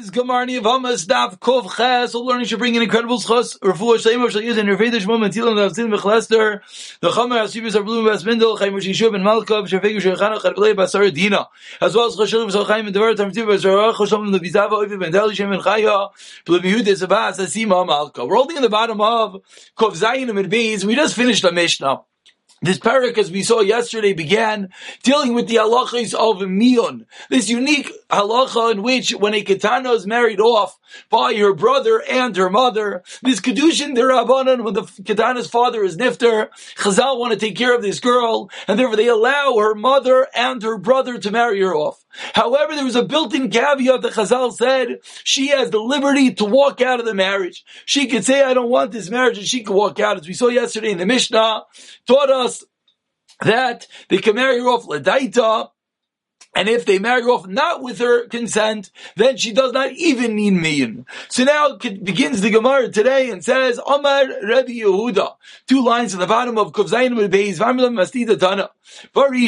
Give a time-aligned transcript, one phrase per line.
[0.00, 2.14] is Gamarni of Daf Kov Ches.
[2.14, 3.58] All learning should bring in incredible schos.
[3.58, 5.90] Refuah Shleim of Shayyid and Revedish Moment Tilam Davzin.
[7.00, 11.12] The Chamer Asibis of Blum Bas Mendel Chaim Shishub and Malkov Shafegu Shechana Chadblei Basar
[11.12, 11.48] Dina.
[11.80, 15.12] As well as Chashil B'Sal Chaim and Devar Tam Tiv Basar Chosham Levizava Oiv Ben
[15.12, 16.10] Dali Shem and Chaya
[16.46, 18.24] Blum Yud Esabas Asima Malka.
[18.24, 19.42] We're holding in the bottom of
[19.76, 20.84] Kov Zayin and Beis.
[20.84, 22.00] We just finished the Mishnah.
[22.62, 24.68] This parak, as we saw yesterday, began
[25.02, 27.06] dealing with the halachas of mion.
[27.30, 30.78] This unique halacha in which, when a katana is married off
[31.08, 36.50] by her brother and her mother, this kedushin derabanan, when the katana's father is nifter,
[36.76, 40.62] Chazal want to take care of this girl, and therefore they allow her mother and
[40.62, 42.04] her brother to marry her off.
[42.34, 46.80] However, there was a built-in caveat that Chazal said she has the liberty to walk
[46.80, 47.64] out of the marriage.
[47.84, 50.34] She could say, "I don't want this marriage," and she could walk out, as we
[50.34, 51.64] saw yesterday in the Mishnah,
[52.06, 52.64] taught us
[53.40, 55.70] that they can marry her off ledaita,
[56.54, 60.34] and if they marry her off not with her consent, then she does not even
[60.34, 61.04] need miyin.
[61.28, 65.36] So now begins the Gemara today and says, Omar Rabbi Yehuda,
[65.68, 68.70] two lines at the bottom of Kuvzayin Beis Vamilam Mastida Tana.
[69.14, 69.46] Bari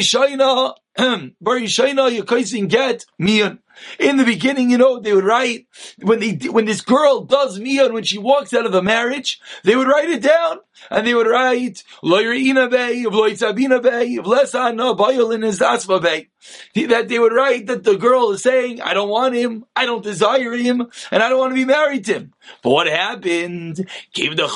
[1.41, 3.59] Bari Shaina Yakaisin get miyin.
[3.99, 5.67] In the beginning, you know, they would write,
[6.01, 9.75] when they, when this girl does miyah, when she walks out of a marriage, they
[9.75, 10.59] would write it down.
[10.89, 11.83] And they would write.
[12.01, 12.25] That
[17.07, 20.51] they would write that the girl is saying, I don't want him, I don't desire
[20.51, 22.33] him, and I don't want to be married to him.
[22.63, 23.87] But what happened?
[24.13, 24.49] The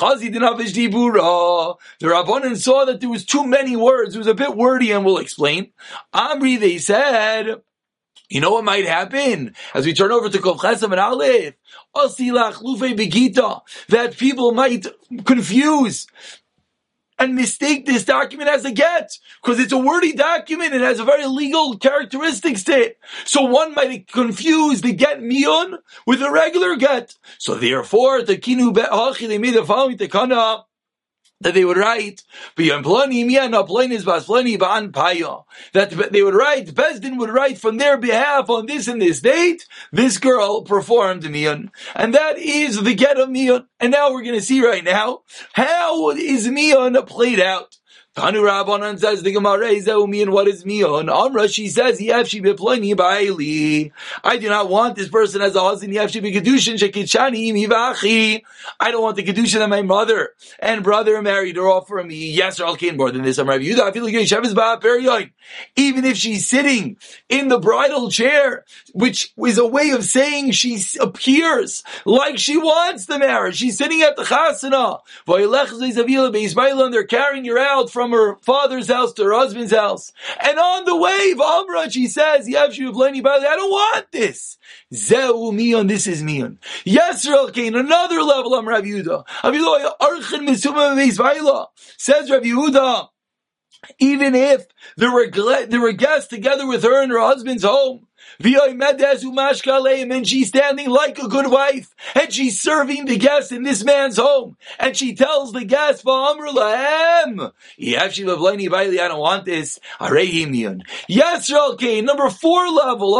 [2.02, 4.14] Rabbanan saw that there was too many words.
[4.14, 5.72] It was a bit wordy, and we'll explain.
[6.12, 7.62] Amri, they said,
[8.28, 11.54] you know what might happen as we turn over to Kov Chesam and Aleph?
[11.94, 13.62] Osilach Lufe Begita.
[13.88, 14.86] That people might
[15.24, 16.06] confuse
[17.18, 20.74] and mistake this document as a get because it's a wordy document.
[20.74, 22.98] It has a very legal characteristics to it.
[23.24, 27.16] So one might confuse the get mion with a regular get.
[27.38, 30.64] So therefore, the kinu be'achi, they made the following tekana
[31.40, 32.22] that they would write
[32.56, 32.74] that
[36.12, 40.18] they would write Bezdin would write from their behalf on this and this date this
[40.18, 44.42] girl performed Mion and that is the get of Mion and now we're going to
[44.42, 45.20] see right now
[45.52, 47.78] how is Mion played out
[48.18, 51.08] Tanu Rabbanan says the Gemara is and what is mion?
[51.08, 53.92] Amra she says Yefshi beploni ba'ili.
[54.24, 55.92] I do not want this person as a husband.
[55.92, 58.42] Yefshi bekedushin shekichani mivachi.
[58.80, 62.32] I don't want the kedushin that my mother and brother married or offer me.
[62.32, 63.38] Yes, or I'll more than this.
[63.38, 63.82] I'm Rabbi Yudah.
[63.82, 64.02] I feel
[65.06, 65.32] like
[65.76, 66.96] Even if she's sitting
[67.28, 68.64] in the bridal chair,
[68.94, 73.58] which is a way of saying she appears like she wants the marriage.
[73.58, 75.02] She's sitting at the chasana.
[75.28, 80.12] And they're carrying her out from from her father's house to her husband's house.
[80.40, 84.56] And on the way, Amra, she says, Yavshu Bleni I don't want this.
[84.94, 86.58] Zeu mion, this is mion.
[86.84, 89.24] Yisrael came another level, I'm Rav Yehuda.
[91.96, 93.08] Says Rav Yehuda,
[93.98, 95.30] even if there were,
[95.66, 98.07] there were guests together with her in her husband's home,
[98.40, 104.16] and she's standing like a good wife, and she's serving the guests in this man's
[104.16, 106.34] home, and she tells the guests, I
[109.08, 109.78] don't want this.
[111.08, 113.14] Yes, okay, number four level,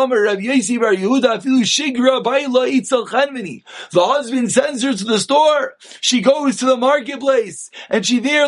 [3.92, 8.47] the husband sends her to the store, she goes to the marketplace, and she there,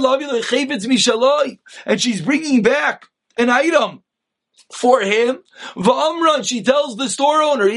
[1.87, 3.07] and she's bringing back
[3.37, 4.03] an item
[4.73, 5.41] for him.
[5.77, 7.69] Va'amran, she tells the store owner,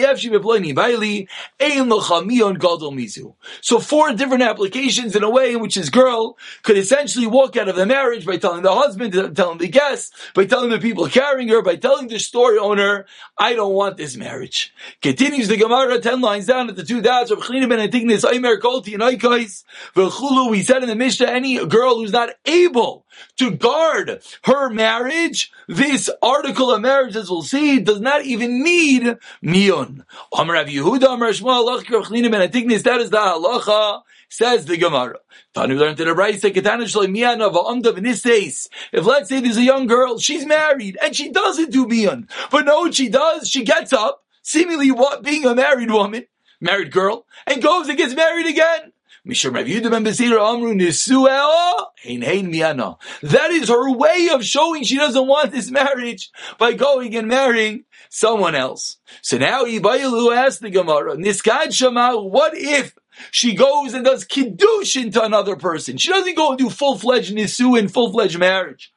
[3.61, 7.67] So four different applications in a way in which his girl could essentially walk out
[7.67, 11.49] of the marriage by telling the husband, telling the guests, by telling the people carrying
[11.49, 13.05] her, by telling the store owner,
[13.37, 14.73] I don't want this marriage.
[15.01, 18.57] Continues the Gemara, ten lines down at the two dots of Chanina ben Antignis, Aimer
[18.57, 23.02] Kolti and V'chulu, we said in the Mishnah, any girl who's not able
[23.37, 29.17] to guard her marriage, this article of marriage, as we'll see, does not even need
[29.43, 30.03] miyun.
[30.37, 32.49] Amar Rav Yehuda, Amar Shmuel, Allah Chanina ben
[32.83, 35.19] that is the halacha, says the Gemara.
[35.55, 38.67] Tanu learned to the Brayse, Ketana Shalomiyana v'amda v'niseis.
[38.91, 42.65] If let's say there's a young girl, she's married, and she doesn't do miyun, but
[42.65, 43.49] what she does?
[43.49, 46.25] She gets up, seemingly what, being a married woman,
[46.59, 48.92] married girl, and goes and gets married again.
[49.25, 50.09] That
[53.51, 58.53] is her way of showing she doesn't want this marriage by going and marrying someone
[58.53, 58.97] else.
[59.21, 62.97] So now Ibayilu asked the Gemara, Niskad Shama, what if
[63.31, 65.97] she goes and does kiddushin to another person?
[65.97, 68.91] She doesn't go and do full-fledged nisu and full-fledged marriage.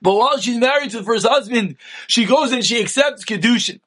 [0.00, 3.80] But while she's married to the first husband, she goes and she accepts kiddushin.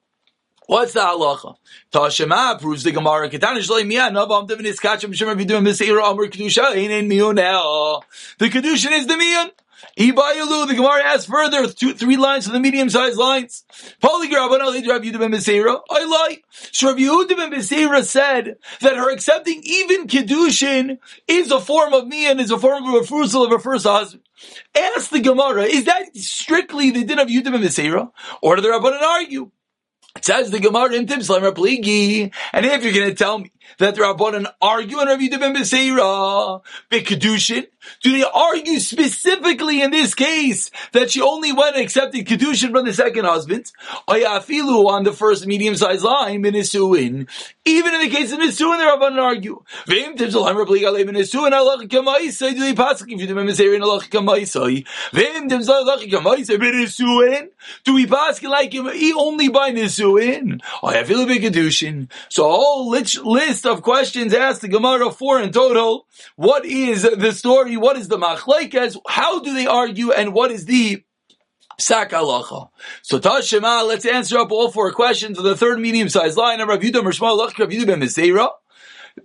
[0.71, 1.57] What's the halacha?
[1.91, 3.29] Tashema proves the Gemara.
[3.29, 7.99] Ketana shalei miyah navam devin iskachim shem avidu misira amr kedusha ein miyun eh?
[8.37, 9.51] The kedushin is the miyun.
[9.99, 13.65] Ibayalu, the Gemara asks further, two, three lines of the medium-sized lines.
[14.01, 14.29] I
[16.05, 16.37] lie.
[16.71, 22.07] So Rav Yehuda ben Beseira said that her accepting even Kedushin is a form of
[22.07, 24.23] me and is a form of refusal of her first husband.
[24.73, 28.11] Ask the Gemara, is that strictly the din of Yehuda ben Beseira?
[28.41, 29.51] Or do the Rabbanan argue?
[30.15, 33.95] It says the Gemara in Timslam Pligi, and if you're going to tell me that
[33.95, 36.61] the Rabbanan argue on Rabbi ben Beseira,
[36.91, 37.67] Kedushin,
[38.01, 42.85] do they argue specifically in this case that she only went and accepted Kedushin from
[42.85, 43.71] the second husband?
[44.07, 47.27] Ayafilu on the first medium-sized line, Minisuin.
[47.65, 49.63] Even in the case of Nisuin, the Rabbanan argue.
[49.87, 54.01] Vim Timslam Pligi Ale Minisuin, Allah Kamaisai, they pass if you ben Beseira in Allah
[54.01, 54.85] Kamaisai?
[55.13, 57.49] Vim Timslam Allah Kamaisai, Minisuin,
[57.83, 58.87] do we pass like him
[59.17, 60.59] only by Nisuin?
[60.81, 62.09] Ayafilu Kedushin.
[62.29, 66.07] So a whole list of questions asked the Gemara four in total.
[66.35, 67.70] What is the story?
[67.77, 68.97] What is the machlekes?
[69.07, 70.11] How do they argue?
[70.11, 71.03] And what is the
[71.79, 72.69] Psak halacha.
[73.01, 76.79] So Tashema, let's answer up all four questions of the third medium-sized line of Rav
[76.79, 77.99] Yudah Mershma, Rav Yudah Ben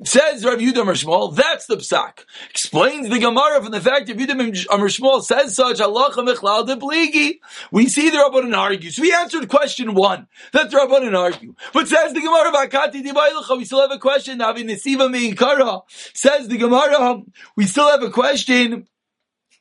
[0.04, 2.24] Says Rav Yudah Mershmal, that's the psak.
[2.50, 7.38] Explains the Gemara from the fact that Yudah Mershmal says such, Allah mechlal de bligi.
[7.70, 8.90] We see the Rabbanan argue.
[8.90, 10.26] So we answered question one.
[10.52, 11.54] That the Rabbanan argue.
[11.72, 14.38] But says the Gemara, Bakati we still have a question.
[14.38, 15.82] Navi Nesiva Meikara.
[16.14, 17.22] Says the Gemara,
[17.56, 18.86] we still have a question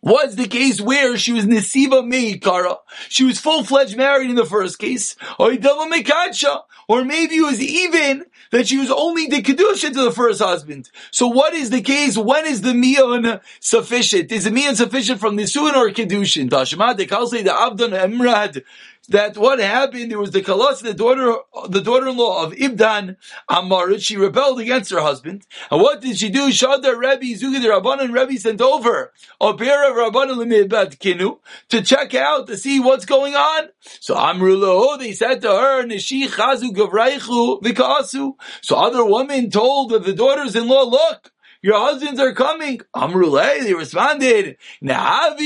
[0.05, 2.77] was the case where she was Nesiva Meikara.
[3.09, 5.15] She was full-fledged married in the first case.
[5.39, 10.89] Or maybe it was even that she was only the Kedusha to the first husband.
[11.11, 12.17] So what is the case?
[12.17, 14.31] When is the Mion sufficient?
[14.31, 16.49] Is the Mion sufficient from Nisuin or Kedushin?
[16.49, 18.63] Tashma, the Kalsei, the Abdon Emrad,
[19.09, 21.35] that what happened, there was the Kalas, the daughter,
[21.69, 23.17] the daughter-in-law of Ibdan
[23.49, 25.45] Amarit, she rebelled against her husband.
[25.69, 26.49] And what did she do?
[26.49, 32.47] Shada Rebbe, Zugi the Rabbanan Rebbe sent over pair of Rabbanan Kinu to check out,
[32.47, 33.69] to see what's going on.
[33.81, 38.33] So Amrulo, they said to her, Nishi Chazu Gavraichu Vikasu.
[38.61, 41.31] So other women told the daughters-in-law, look,
[41.65, 42.79] your husbands are coming.
[42.95, 45.39] Amrulay, they responded, Let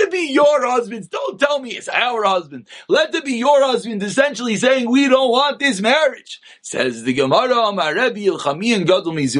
[0.00, 1.08] it be your husbands.
[1.08, 2.68] Don't tell me it's our husband.
[2.88, 6.40] Let it be your husband, essentially saying, we don't want this marriage.
[6.62, 7.66] Says the Gemara,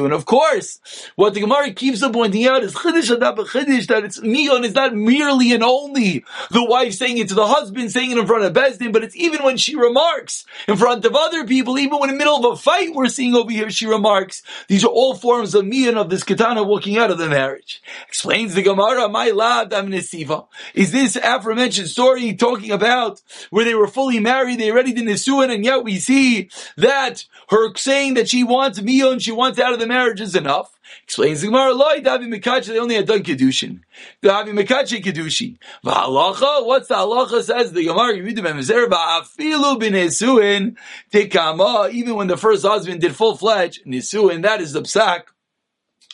[0.03, 0.81] and of course,
[1.15, 5.63] what the Gemara keeps on pointing out is that it's Mion is not merely and
[5.63, 9.05] only the wife saying it to the husband, saying it in front of Bezdin, but
[9.05, 12.35] it's even when she remarks in front of other people, even when in the middle
[12.35, 14.43] of a fight we're seeing over here, she remarks, remarks.
[14.67, 17.81] These are all forms of mian of this katana walking out of the marriage.
[18.07, 20.47] Explains the Gemara, my lad, Nesiva.
[20.73, 25.53] Is this aforementioned story talking about where they were fully married, they already did Nisuan,
[25.53, 29.79] and yet we see that her saying that she wants mian, she wants out of
[29.79, 30.74] the marriage is enough.
[31.03, 33.81] Explains the Gemara, Loi Davi Mekachi, they only had done Kedushin.
[34.23, 35.57] Davi Mekachi Kedushi.
[35.83, 40.77] V'halacha, what's the halacha says the Gemara, the Memezer, V'afilu bin
[41.11, 45.23] Tekama, even when the first husband did full-fledged Nisuin, that is the psak,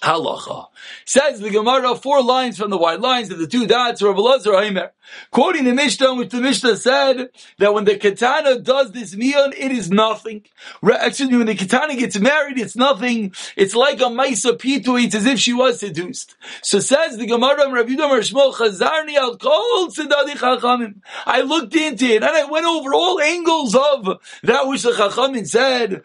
[0.02, 0.68] halacha.
[1.06, 4.62] Says the Gemara, four lines from the white lines of the two dots, Rav Elazar
[4.64, 4.92] Aimer.
[5.32, 9.72] Quoting the Mishnah, which the Mishnah said that when the katana does this mion, it
[9.72, 10.46] is nothing.
[10.84, 13.34] Excuse me, when the katana gets married, it's nothing.
[13.58, 16.36] It's like a maisa pitu, it's as if she was seduced.
[16.62, 21.02] So says the Gemara, Yudam Shmuel, Chazarni al kol tzedadi chachamim.
[21.26, 25.46] I looked into it, and I went over all angles of that which the chachamim
[25.48, 26.04] said,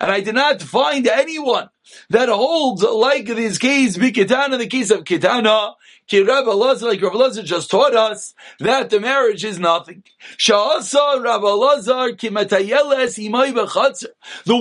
[0.00, 1.70] and I did not find anyone
[2.10, 5.74] that holds like this case, Bikitana, the case of Kitana,
[6.08, 10.02] Ki Rabbi Lazar, like Rabbi Lazar just taught us, that the marriage is nothing.
[10.38, 11.20] The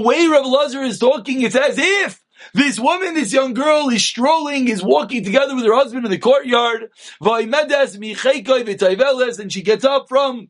[0.07, 2.21] way Rabbi Lazar is talking, it's as if
[2.53, 6.19] this woman, this young girl, is strolling, is walking together with her husband in the
[6.19, 6.91] courtyard.
[9.39, 10.49] And she gets up from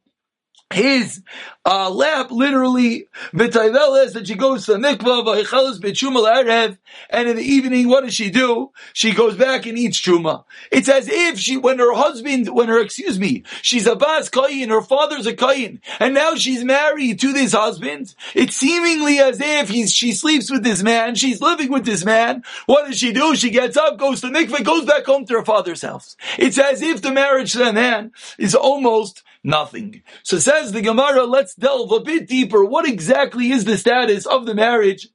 [0.71, 1.21] his
[1.65, 6.77] uh, lap, literally, v'tayveles, that she goes to mikvah,
[7.09, 8.71] and in the evening, what does she do?
[8.91, 10.43] She goes back and eats truma.
[10.71, 14.69] It's as if she, when her husband, when her, excuse me, she's a bas kayin,
[14.69, 18.13] her father's a kayin, and now she's married to this husband.
[18.33, 22.43] It's seemingly as if he's, she sleeps with this man, she's living with this man.
[22.65, 23.35] What does she do?
[23.35, 26.17] She gets up, goes to mikvah, goes back home to her father's house.
[26.37, 30.03] It's as if the marriage to the man is almost nothing.
[30.23, 32.63] So says the Gemara, let's delve a bit deeper.
[32.63, 35.07] What exactly is the status of the marriage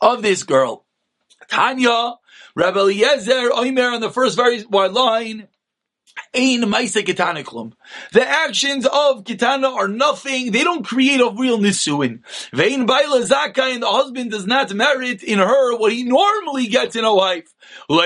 [0.00, 0.86] of this girl?
[1.48, 2.14] Tanya,
[2.54, 5.48] Rabbi Eliezer, Oimer on the first very wide line,
[6.32, 7.40] Ein Maisa Kitana.
[8.12, 10.52] The actions of Kitana are nothing.
[10.52, 12.20] They don't create a real Nisuin.
[12.52, 16.94] Vein Baila Zaka and the husband does not merit in her what he normally gets
[16.94, 17.52] in a wife.
[17.88, 17.96] He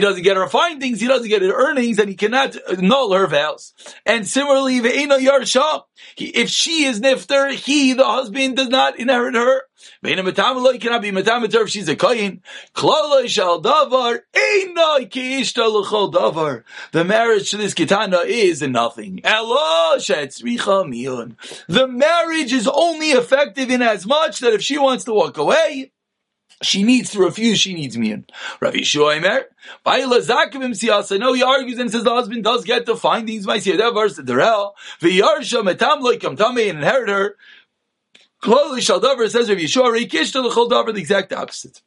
[0.00, 3.72] doesn't get her findings, he doesn't get her earnings, and he cannot annul her vows.
[4.04, 9.62] And similarly, if she is nifter, he, the husband, does not inherit her.
[10.02, 12.40] She's a koyin.
[16.92, 19.20] The marriage to this kitana is nothing.
[19.24, 21.36] Elo shetzricha miyun.
[21.68, 25.92] The marriage is only effective in as much that if she wants to walk away,
[26.62, 28.24] she needs to refuse, she needs miyun.
[28.60, 29.46] Rav Yeshua Emer,
[29.82, 33.56] Baila Zakavim Siyasa, no, he argues and says the husband does get the findings, my
[33.58, 37.36] Siyada verse the Derel, V'yarsha metam loikam tamei, and inherit her,
[38.42, 41.82] Kloli Shaldavar says Rav Yeshua Reikishta L'chol Davar, the exact opposite.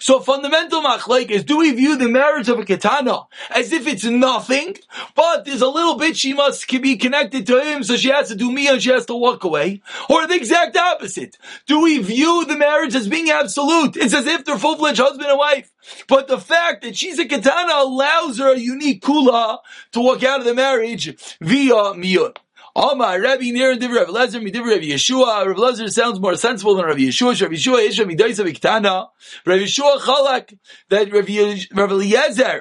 [0.00, 4.04] So fundamental machlek is do we view the marriage of a katana as if it's
[4.04, 4.76] nothing,
[5.14, 8.34] but there's a little bit she must be connected to him, so she has to
[8.34, 11.36] do me and she has to walk away, or the exact opposite?
[11.66, 13.96] Do we view the marriage as being absolute?
[13.96, 15.70] It's as if they're full-fledged husband and wife.
[16.08, 19.58] But the fact that she's a katana allows her a unique kula
[19.92, 22.36] to walk out of the marriage via miyun.
[22.76, 25.46] Omar, Rabbi near and Rabbi Lezer, Midivri Rabbi Yeshua.
[25.46, 27.40] Rabbi Lezer sounds more sensible than Rabbi Yeshua.
[27.40, 29.08] Rabbi Yeshua is Rabbi Daisa Viktana.
[29.46, 32.60] Rabbi Yeshua Chalak, that Rabbi, Rabbi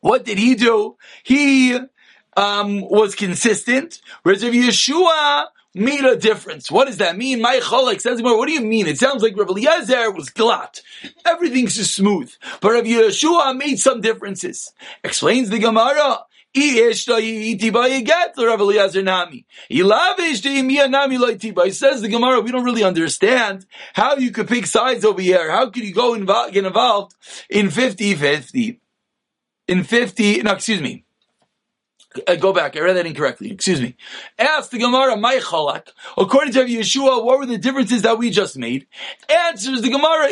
[0.00, 0.96] what did he do?
[1.22, 1.78] He
[2.36, 6.70] um, was consistent, whereas Rabbi Yeshua made a difference.
[6.70, 7.40] What does that mean?
[7.40, 8.36] My cholek says more.
[8.36, 8.86] What do you mean?
[8.86, 10.80] It sounds like Rabbi Eliezer was glot.
[11.24, 12.32] Everything's just smooth.
[12.60, 14.72] But Rabbi Yeshua made some differences.
[15.04, 16.20] Explains the Gemara.
[16.52, 17.04] He says
[22.02, 25.50] the Gemara, we don't really understand how you could pick sides over here.
[25.50, 27.14] How could you go and get involved
[27.48, 28.80] in 50-50?
[29.68, 31.04] In 50, no, excuse me.
[32.26, 32.76] Uh, go back.
[32.76, 33.52] I read that incorrectly.
[33.52, 33.96] Excuse me.
[34.36, 35.90] Ask the Gemara, my chalak.
[36.18, 38.88] According to Yeshua, what were the differences that we just made?
[39.28, 40.28] Answers the Gemara,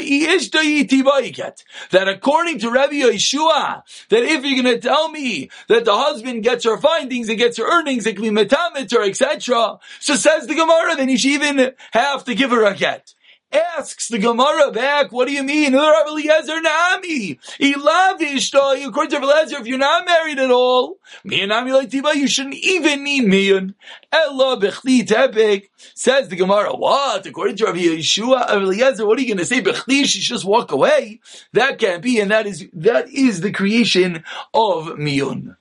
[1.91, 6.43] that according to Rabbi Yeshua, that if you're going to tell me that the husband
[6.43, 9.79] gets her findings and gets her earnings, it can be metamit or etc.
[10.01, 13.15] So says the Gemara, then you should even have to give her a get.
[13.51, 15.73] Asks the Gemara back, what do you mean?
[15.73, 17.39] Rabbi Eliezer Nami.
[17.59, 21.71] Ilavish, according to Eliezer, if you're not married at all, Miy and Nami
[22.19, 23.75] you shouldn't even need miyan.
[24.13, 25.69] Ella bechli tepik.
[25.95, 27.25] Says the Gemara, what?
[27.25, 29.63] According to Rabbi Yeshua, Eliezer, what are you going to say?
[29.63, 31.21] Bechli, she just walk away.
[31.55, 35.57] That can't be, and that is, that is the creation of miyun.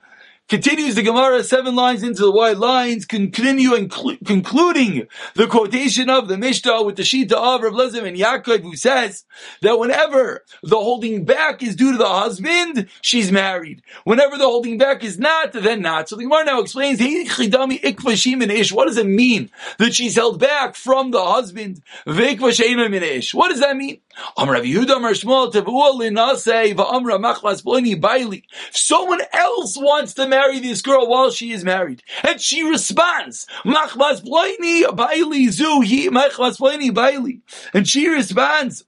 [0.49, 6.09] Continues the Gemara seven lines into the white lines, continue and cl- concluding the quotation
[6.09, 9.25] of the Mishnah with the Shita of Rav Lezim and Yaakov, who says
[9.61, 13.81] that whenever the holding back is due to the husband, she's married.
[14.05, 16.07] Whenever the holding back is not, then not.
[16.07, 18.71] So the Gemara now explains, hey, chidami ish.
[18.71, 19.49] what does it mean
[19.79, 21.81] that she's held back from the husband?
[22.05, 23.99] What does that mean?
[28.71, 32.03] Someone else wants to marry this girl while she is married.
[32.23, 33.47] And she responds,
[37.73, 38.85] And she responds,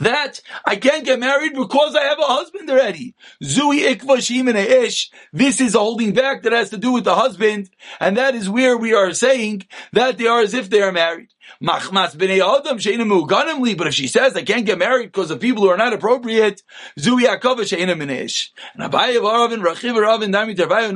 [0.00, 3.14] that I can't get married because I have a husband already.
[3.42, 5.10] Zui ikvashim ikva ish.
[5.32, 7.68] This is a holding back that has to do with the husband,
[8.00, 11.28] and that is where we are saying that they are as if they are married.
[11.60, 15.62] Machmas b'nei adam muganim but if she says I can't get married because of people
[15.62, 16.62] who are not appropriate,
[16.98, 18.50] zui akava she'ina minish.
[18.74, 19.94] And rachiv
[20.32, 20.92] dami tervayu.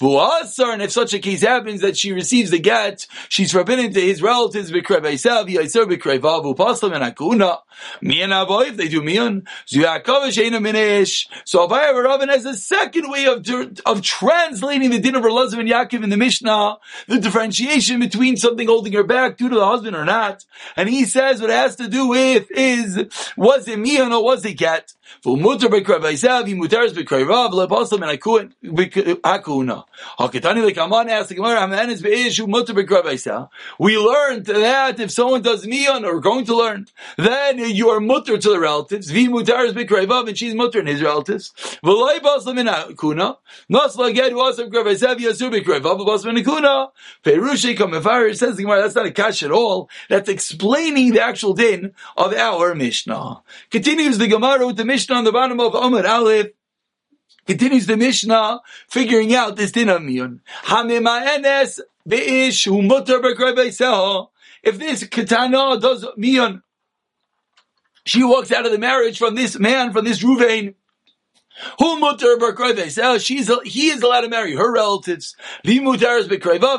[0.00, 4.00] V'asar, and if such a case happens that she receives the get, she's forbidden to
[4.00, 7.60] his relatives b'krei v'yisav yiser b'krei vavu paslam and akuna.
[8.02, 11.26] Avoy, if they do miyan, zui akava she'ina minish.
[11.44, 11.68] So
[12.34, 13.46] has a second way of,
[13.86, 18.66] of translating the din of Relazim and Yaakov in the Mishnah, the differentiation between something
[18.66, 20.44] holding her back due to the husband or not.
[20.76, 24.44] And he says what it has to do with is, was it me or was
[24.44, 24.92] it get?
[25.22, 28.20] For mutar bekravaisav, he mutaris bekravav, lepasim and
[29.22, 29.84] hakuna.
[30.18, 33.48] Hakitani lekaman asked the Gemara, Hamanis be'ishu mutar bekravaisav.
[33.78, 38.38] We learned that if someone does miyan, or going to learn, then you are mutar
[38.40, 39.10] to the relatives.
[39.10, 41.52] Vi mutaris bekravav, and she's mutar in his relatives.
[41.84, 43.38] V'loi pasim and hakuna.
[43.72, 46.90] Nasla get who also bekravaisav, yasur bekravav, pasim and hakuna.
[47.24, 49.88] Perushi Mevarer says the Gemara, that's not a cash at all.
[50.08, 53.42] That's explaining the actual din of our Mishnah.
[53.70, 56.48] Continues the Gemara with the Mishnah on the bottom of Amar Aleph.
[57.46, 60.40] Continues the Mishnah figuring out this din of miyun.
[64.62, 66.62] If this katana does miyun
[68.04, 70.74] she walks out of the marriage from this man, from this Ruvain.
[71.78, 72.36] Who mutar
[73.02, 73.18] Oh,
[73.64, 75.36] he is allowed to marry her relatives.
[75.62, 76.28] The mutar is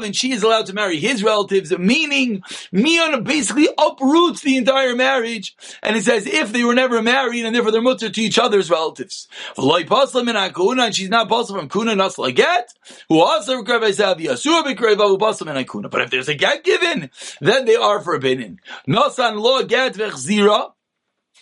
[0.03, 1.71] and she is allowed to marry his relatives.
[1.77, 2.41] Meaning,
[2.73, 7.55] Mion basically uproots the entire marriage, and it says if they were never married, and
[7.55, 9.27] therefore they're mutar to each other's relatives.
[9.57, 12.73] Vloipaslam in akuna, And she's not possible from kuna like get.
[13.09, 13.81] Who also But
[16.01, 17.09] if there's a get given,
[17.41, 18.59] then they are forbidden.
[18.87, 20.71] Nasan lo get vechzira.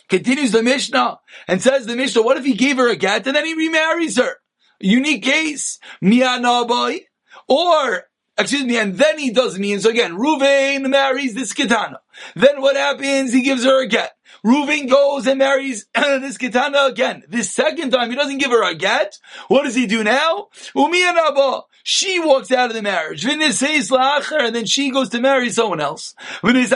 [0.10, 3.36] Continues the Mishnah and says the Mishnah, what if he gave her a get and
[3.36, 4.38] then he remarries her?
[4.80, 5.80] Unique case.
[6.04, 7.02] Mianabai.
[7.48, 8.04] Or,
[8.38, 11.98] excuse me, and then he does mean, so again, Ruvain marries this Kitana.
[12.36, 13.34] Then what happens?
[13.34, 14.14] He gives her a get.
[14.46, 17.24] Reuven goes and marries this Kitana again.
[17.28, 19.18] This second time, he doesn't give her a get.
[19.48, 20.48] What does he do now?
[20.76, 21.64] Umiyanaba.
[21.86, 23.26] She walks out of the marriage.
[23.26, 26.16] And then she goes to marry someone else.
[26.44, 26.72] She's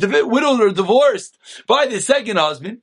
[0.00, 2.78] widowed or divorced by the second husband.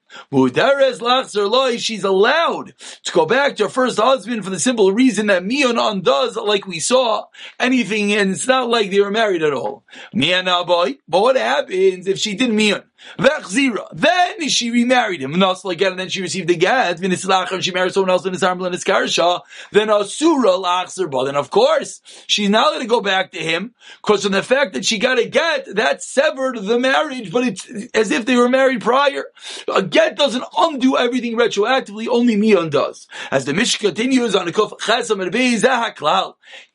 [1.79, 5.79] She's allowed to go back to her first husband for the simple reason that Mion
[5.79, 7.25] undoes, like we saw,
[7.59, 9.83] anything, and it's not like they were married at all.
[10.13, 12.83] But what happens if she didn't Mion?
[13.17, 15.33] Then she remarried him.
[15.33, 16.97] Nasla again, and then she received the get.
[16.97, 19.41] Vinislach, she married someone else in his arm and his karsha.
[19.71, 21.09] Then Asura lachzer.
[21.09, 24.43] But then, of course, she's now going to go back to him because of the
[24.43, 28.35] fact that she got a get, that severed the marriage, but it's as if they
[28.35, 29.25] were married prior.
[29.73, 33.07] A get doesn't undo everything retroactively, only Mion does.
[33.31, 35.63] As the Mishnah continues on the Kuf Chesam and Beis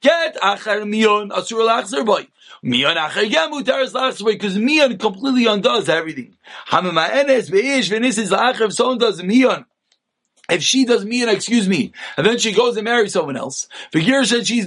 [0.00, 2.26] Get achar Mion Asura lachzer boy.
[2.64, 6.36] Mion achar again mutaris boy because Mion completely undoes everything.
[6.72, 7.46] If
[8.72, 9.64] someone does Mion,
[10.48, 14.66] if she does Mion, excuse me, and then she goes and marries someone else, she's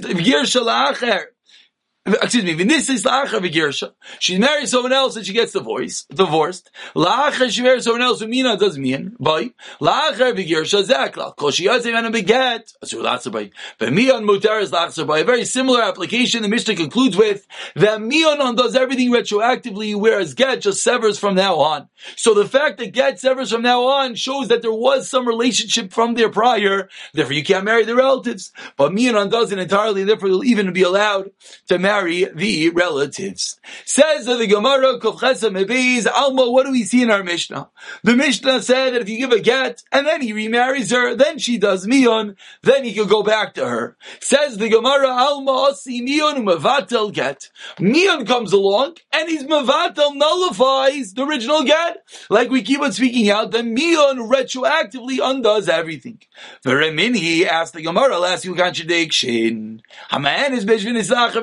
[2.06, 3.92] excuse me, Vinisis La'achar V'girsha.
[4.18, 6.08] She marries someone else and she gets divorced.
[6.08, 6.70] Divorced.
[6.94, 9.16] La'achar she marries someone else Mina does mean.
[9.18, 11.36] By La'achar V'girsha Zakla.
[11.36, 12.72] Kol she yotze man beget.
[12.82, 13.50] Asur La'achar by.
[13.80, 14.72] V'mion mutar is.
[14.76, 20.60] A very similar application the Mishnah concludes with that Mion does everything retroactively, whereas Get
[20.60, 21.88] just severs from now on.
[22.14, 25.92] So the fact that Get severs from now on shows that there was some relationship
[25.92, 26.88] from there prior.
[27.14, 28.52] Therefore, you can't marry the relatives.
[28.76, 30.04] But Mion doesn't entirely.
[30.04, 31.30] Therefore, you'll even be allowed
[31.68, 33.58] to marry marry the relatives.
[33.84, 34.98] Says the Gemara,
[36.14, 37.70] Alma, what do we see in our Mishnah?
[38.02, 41.38] The Mishnah said that if you give a get, and then he remarries her, then
[41.38, 43.96] she does mion, then he could go back to her.
[44.20, 47.50] Says the Gemara, Alma, Asi mion, Mavatel get.
[47.78, 52.04] Mion comes along, and he's Mavatel nullifies the original get.
[52.28, 56.20] Like we keep on speaking out, the mion retroactively undoes everything.
[56.64, 59.82] Veremini asked the Gemara, you a contradiction.
[60.10, 61.42] Haman is Beshvin Isachar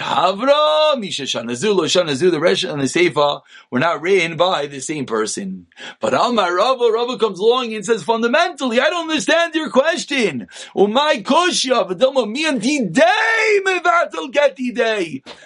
[0.00, 2.30] Tavra misha shanazu lo shanazu.
[2.30, 5.66] The Resh and the Seifa were not written by the same person.
[6.00, 10.48] But Amar Rava, Rava comes along and says fundamentally, I don't understand your question.
[10.74, 11.86] Umay kosha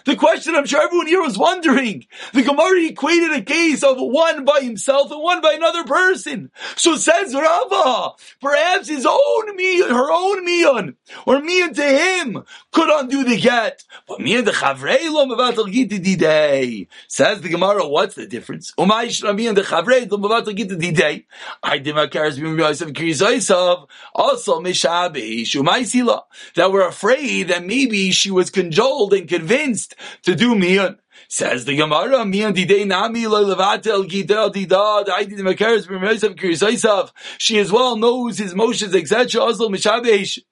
[0.05, 2.07] The question I'm sure everyone here was wondering.
[2.33, 6.53] The Gemara equated a case of one by himself and one by another person.
[6.77, 10.95] So says Rava, perhaps his own miyan, her own miyan,
[11.27, 13.83] or miyan to him could undo the get.
[14.07, 16.87] But miyan the chavrei lo mevatel didei.
[17.09, 18.73] Says the Gemara, what's the difference?
[18.79, 21.25] Umay miyan the chavrei lo mevatel didei.
[21.63, 26.23] I did my cares of also Mishabi Shumaisila
[26.57, 30.99] that were afraid that maybe she was cajoled and convinced to do miyan.
[31.29, 35.09] Says the Gemara, miyan didei nami levatel gidel didad.
[35.09, 37.11] I did the makaris b'meisav kirisaisav.
[37.39, 39.41] She as well knows his motions, etc.
[39.41, 40.45] Also Mishabi.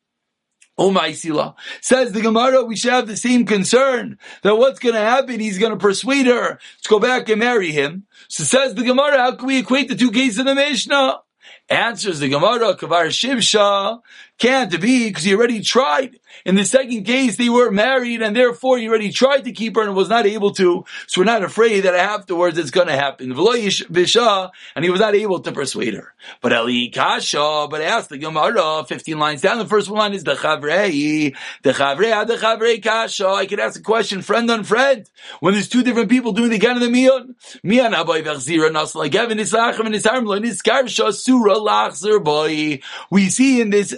[0.79, 1.13] Oh my!
[1.13, 5.59] Says the Gemara, we should have the same concern that what's going to happen, he's
[5.59, 8.07] going to persuade her to go back and marry him.
[8.29, 11.21] So says the Gemara, how can we equate the two cases in the Mishnah?
[11.69, 14.01] Answers the Gemara, Kavar Shivsha,
[14.39, 16.19] can't be because he already tried.
[16.45, 19.83] In the second case, they were married and therefore he already tried to keep her
[19.83, 20.85] and was not able to.
[21.07, 23.33] So we're not afraid that afterwards it's going to happen.
[23.33, 26.15] And he was not able to persuade her.
[26.41, 30.25] But Ali Kasha, but I asked the Gemara, 15 lines down, the first one is
[30.25, 33.29] the Chavrei, the Chavrei, the Chavrei Kasha.
[33.29, 35.09] I could ask a question, friend on friend.
[35.41, 39.11] When there's two different people doing the Gan of the Mion, Mian Abai Vachzira, Nasla
[39.11, 42.81] Gavin, Islachem, and Isarmla, and Iskarsha, Surah, Lachzer, Boy.
[43.11, 43.95] We see in this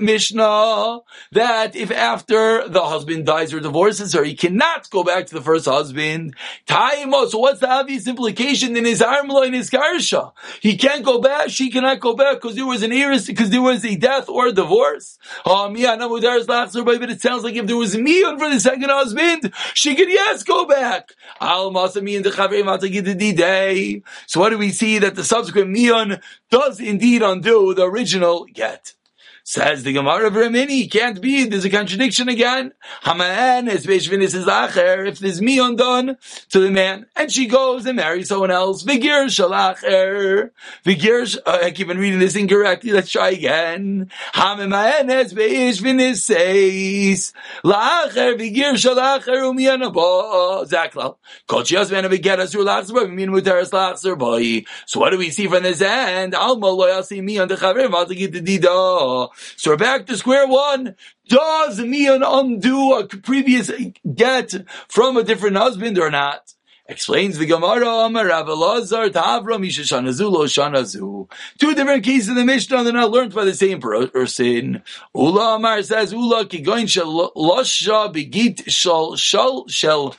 [0.00, 1.00] Mishnah
[1.32, 5.40] that if after the husband dies or divorces her, he cannot go back to the
[5.40, 6.34] first husband.
[6.66, 10.32] Time, so what's the obvious implication in his armla in his karsha?
[10.60, 13.62] He can't go back, she cannot go back because there was an heiress, because there
[13.62, 15.18] was a death or a divorce.
[15.44, 20.08] Oh, but it sounds like if there was mion for the second husband, she could
[20.08, 21.12] yes go back.
[24.26, 28.94] So what do we see that the subsequent mion does indeed undo the original get?
[29.52, 32.72] Says the Gemara of Ramini, can't be, there's a contradiction again.
[33.02, 36.16] Haman is Beshvinis is Acher, if there's me undone
[36.48, 38.82] to the man, and she goes and marries someone else.
[38.82, 40.52] Vigir Shalacher.
[40.86, 44.10] Vigir, uh, I keep on reading this incorrectly, let's try again.
[44.32, 51.16] Haman is Beshvinis says, Lacher, Vigir Shalacher, Umianabo, Zakla.
[51.46, 54.64] Kochi husband of a get us through Lachzer, boy.
[54.86, 56.34] So what do we see from this end?
[56.34, 59.28] Alma loyal me on the Chaver, Malta the Dida.
[59.56, 60.96] So we're back to square one.
[61.28, 63.70] Does Mian undo a previous
[64.14, 64.54] get
[64.88, 66.52] from a different husband or not?
[66.86, 71.30] Explains the Gemara, Rav Elazar, Misha Shanazu, Lo Shanazu.
[71.58, 74.82] Two different cases in the Mishnah, they're not learned by the same person.
[75.14, 80.16] Ula Amar says, Ula kigoin shel losha begit shal shal shel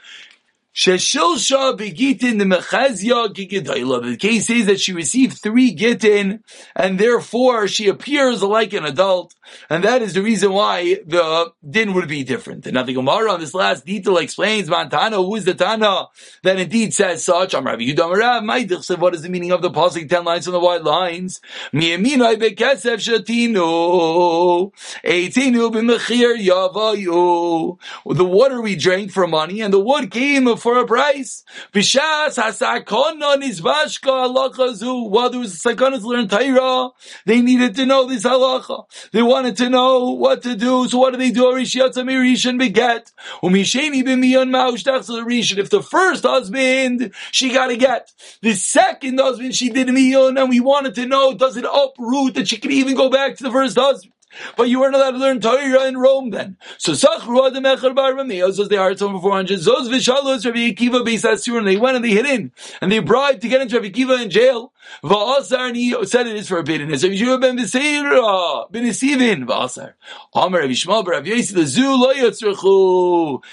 [0.74, 4.04] Sheshilsha begitin the mechazia gigidayla.
[4.04, 6.40] The case says that she received three gitin,
[6.76, 9.36] and therefore she appears like an adult,
[9.70, 12.66] and that is the reason why the din would be different.
[12.66, 16.08] And now the Gemara on this last detail explains, Mantana, who is the Tana
[16.42, 17.54] that indeed says such?
[17.54, 20.60] I'm Rabbi Yudam Rav, what is the meaning of the passing ten lines from the
[20.60, 21.40] white lines?
[21.72, 24.72] Miyaminai bekesef shatinu,
[25.06, 27.78] eitinu b'mechir yavayu.
[28.06, 31.44] The water we drank for money, and the wood came of for a price.
[31.74, 36.90] Bishas hasakona halacha While there was a sakana to learn Torah,
[37.26, 38.86] they needed to know this halacha.
[39.12, 40.88] They wanted to know what to do.
[40.88, 41.44] So what do they do?
[41.44, 43.12] Mirishan beget.
[43.44, 45.58] Umisheni b'miyon ma'ushtach rishon.
[45.58, 48.10] If the first husband, she got to get.
[48.42, 52.48] The second husband, she did miyon, and we wanted to know, does it uproot that
[52.48, 54.13] she can even go back to the first husband?
[54.58, 56.58] But you weren't allowed to learn Torah in Rome then.
[56.78, 59.60] So Sachru Adam Echar Bar Ramiyos oh, was they hired someone for 400.
[59.60, 62.52] Zos Vishalos Rabbi Akiva Beis and they went and they hid in.
[62.82, 64.74] And they bribed to get into Rabbi Akiva in jail.
[65.04, 66.92] Va'asar and he said it is forbidden.
[66.94, 69.94] It's Rabbi Yeshua ben Viseira ben Esivin Va'asar.
[70.34, 73.44] Amar Rabbi Shmuel Rabbi Yossi the Zu lo yotzrechu.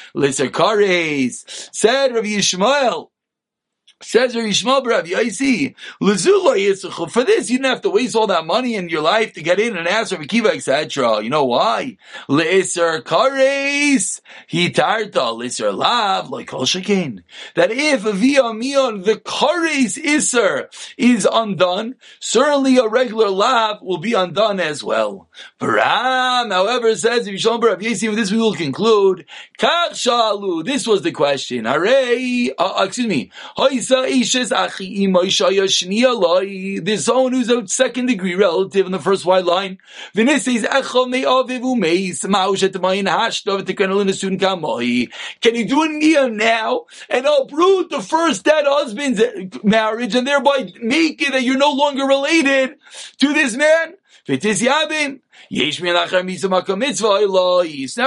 [0.50, 1.68] Kares.
[1.74, 3.09] Said Rabbi Yishmael.
[4.02, 5.74] Says Yishmael Rav Yaisi,
[7.12, 9.60] For this, you didn't have to waste all that money in your life to get
[9.60, 11.22] in and ask Rav Akiva, etc.
[11.22, 11.98] You know why?
[12.26, 17.24] Le'eser kares hitarta le'eser lav like kol shekin.
[17.56, 24.14] That if via mion the kares iser is undone, certainly a regular lav will be
[24.14, 25.28] undone as well.
[25.60, 29.26] Param, however, says Yishmael Rav Yaisi, with this we will conclude.
[29.58, 30.64] Kach shalu.
[30.64, 31.66] This was the question.
[31.66, 32.50] Hooray!
[32.58, 33.30] Uh, excuse me.
[36.82, 39.78] There's someone who's a second degree relative in the first white line.
[40.14, 40.26] Can
[45.54, 49.22] you do a nia now and uproot the first dead husband's
[49.62, 52.76] marriage and thereby make it that you're no longer related
[53.18, 53.94] to this man?
[55.50, 55.62] Now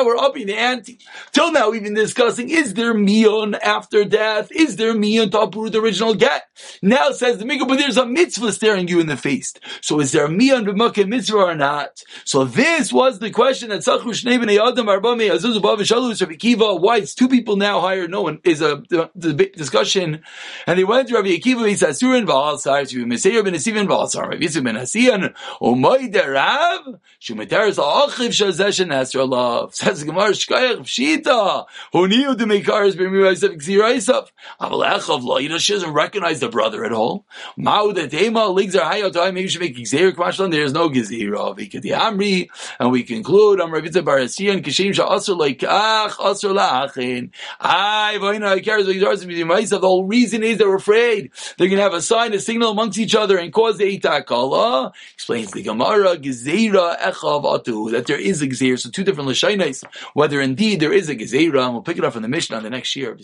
[0.06, 1.00] we're upping the ante.
[1.32, 4.52] Till now, we've been discussing, is there mion after death?
[4.52, 6.48] Is there mion to uproot the original get?
[6.82, 9.54] Now says the Mikra, but there's a mitzvah staring you in the face.
[9.82, 12.04] So is there mion b'makim mitzvah or not?
[12.24, 16.34] So this was the question that Sachu Shnei b'nei Adam Arba Me Azuzu Shalus Rabbi
[16.34, 16.80] Akiva.
[16.80, 18.12] Why it's two people now hired?
[18.12, 20.24] No one is a the, discussion.
[20.68, 23.88] And they went to Rabbi Akiva, he says, Surin Baal Sar, Rabbi Meseir ben Asivan
[23.88, 29.74] Baal Sar, Rabbi Yisuf ben Hasiyan, Umay Derav, Shumeteres Achiv Shazesh Nesra Love.
[29.76, 31.66] Says Gemara Shkayach Pshita.
[31.94, 34.28] Who knew the Mekaris B'Miraisav Gziraisav?
[34.60, 35.38] Avalechav Lo.
[35.38, 37.26] You know, she doesn't recognize the brother at all.
[37.56, 39.34] Mao the Tema Ligs are Hayot.
[39.34, 40.52] Maybe should make Gzir Kmashlan.
[40.52, 41.58] There is no Gzira.
[41.58, 42.50] Vikadi Amri.
[42.78, 43.62] And we conclude.
[43.62, 47.30] Am Ravitza Barasiyan Kishim Sha Asr Leikach Asr Lachin.
[47.62, 49.80] Ay, Vaina Karis B'Miraisav.
[49.80, 51.32] The whole reason is they're afraid.
[51.58, 54.92] They're going to have a sign, a signal amongst each other and cause the Itakala.
[55.14, 58.80] Explains the Gemara Gzira that there is a Gezerah.
[58.80, 62.14] So two different Lashonis, whether indeed there is a Gezerah, and we'll pick it up
[62.14, 63.18] from the Mishnah on the next year of